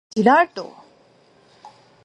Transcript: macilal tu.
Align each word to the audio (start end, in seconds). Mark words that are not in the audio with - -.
macilal 0.09 0.45
tu. 0.55 0.65